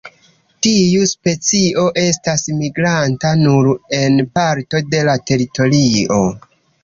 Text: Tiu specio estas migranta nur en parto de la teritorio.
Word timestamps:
Tiu 0.67 1.03
specio 1.09 1.83
estas 2.03 2.45
migranta 2.61 3.35
nur 3.43 3.69
en 3.99 4.17
parto 4.39 4.83
de 4.95 5.03
la 5.11 5.15
teritorio. 5.33 6.19